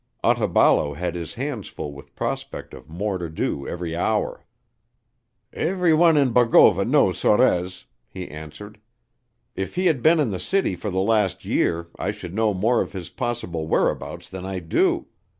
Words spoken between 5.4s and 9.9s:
"Everyone in Bogova knows Sorez," he answered. "If he